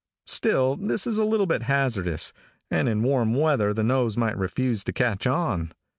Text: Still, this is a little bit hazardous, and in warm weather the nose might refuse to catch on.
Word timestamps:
Still, 0.25 0.77
this 0.77 1.05
is 1.05 1.19
a 1.19 1.23
little 1.23 1.45
bit 1.45 1.61
hazardous, 1.61 2.33
and 2.71 2.89
in 2.89 3.03
warm 3.03 3.35
weather 3.35 3.71
the 3.71 3.83
nose 3.83 4.17
might 4.17 4.35
refuse 4.35 4.83
to 4.85 4.91
catch 4.93 5.27
on. 5.27 5.73